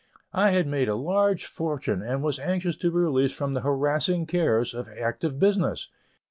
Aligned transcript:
I 0.33 0.49
had 0.49 0.65
made 0.65 0.89
a 0.89 0.95
large 0.95 1.45
fortune 1.45 2.01
and 2.01 2.23
was 2.23 2.39
anxious 2.39 2.75
to 2.77 2.89
be 2.89 2.97
released 2.97 3.35
from 3.35 3.53
the 3.53 3.61
harassing 3.61 4.25
cares 4.25 4.73
of 4.73 4.87
active 4.99 5.37
business. 5.37 5.89